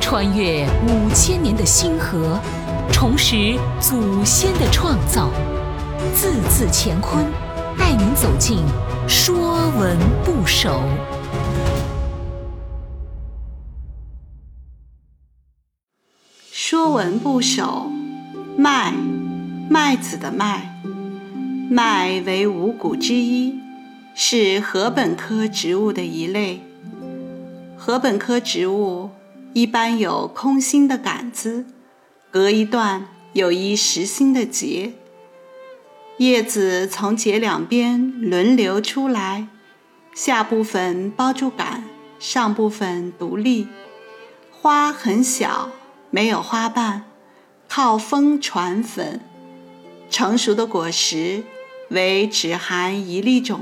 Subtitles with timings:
[0.00, 2.38] 穿越五千年的星河，
[2.92, 5.30] 重拾祖先的创造，
[6.14, 7.24] 字字乾坤，
[7.78, 8.58] 带您走进
[9.08, 10.70] 《说文不首》。
[16.52, 17.90] 《说文不首》
[18.56, 18.92] 麦，
[19.68, 20.80] 麦子的麦，
[21.70, 23.58] 麦为五谷之一，
[24.14, 26.62] 是禾本科植物的一类。
[27.86, 29.10] 禾本科植物
[29.52, 31.66] 一般有空心的杆子，
[32.30, 34.94] 隔一段有一实心的节，
[36.16, 39.48] 叶子从节两边轮流出来，
[40.14, 41.84] 下部分包住杆，
[42.18, 43.68] 上部分独立。
[44.50, 45.68] 花很小，
[46.08, 47.04] 没有花瓣，
[47.68, 49.20] 靠风传粉。
[50.08, 51.42] 成熟的果实
[51.90, 53.60] 为只含一粒种。